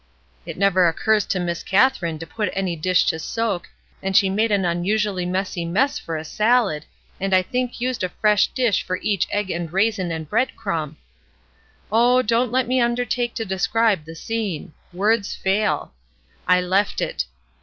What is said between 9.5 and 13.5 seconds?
and raisin and bread crumb!) Oh, don't let me undertake to